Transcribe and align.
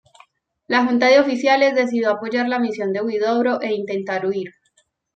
La 0.65 0.83
junta 0.83 1.05
de 1.05 1.19
oficiales 1.19 1.75
decidió 1.75 2.09
apoyar 2.09 2.47
la 2.49 2.57
misión 2.57 2.91
de 2.91 3.01
Huidobro 3.03 3.61
e 3.61 3.71
intentar 3.75 4.25
huir. 4.25 4.47